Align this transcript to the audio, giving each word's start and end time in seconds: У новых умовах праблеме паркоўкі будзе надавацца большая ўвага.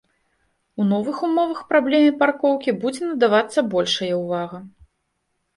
У 0.83 0.85
новых 0.91 1.19
умовах 1.27 1.59
праблеме 1.73 2.11
паркоўкі 2.23 2.75
будзе 2.85 3.03
надавацца 3.13 3.59
большая 3.75 4.11
ўвага. 4.23 4.57